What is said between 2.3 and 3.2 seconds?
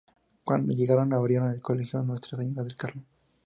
Señora del Carmen.